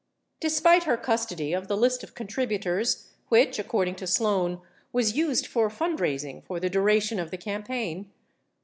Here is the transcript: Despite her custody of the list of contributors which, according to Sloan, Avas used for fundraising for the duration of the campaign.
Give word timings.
Despite 0.39 0.85
her 0.85 0.97
custody 0.97 1.53
of 1.53 1.67
the 1.67 1.77
list 1.77 2.01
of 2.03 2.15
contributors 2.15 3.07
which, 3.29 3.59
according 3.59 3.93
to 3.97 4.07
Sloan, 4.07 4.59
Avas 4.95 5.13
used 5.13 5.45
for 5.45 5.69
fundraising 5.69 6.43
for 6.43 6.59
the 6.59 6.71
duration 6.71 7.19
of 7.19 7.29
the 7.29 7.37
campaign. 7.37 8.09